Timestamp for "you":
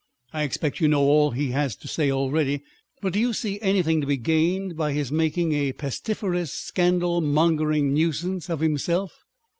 0.79-0.87, 3.19-3.33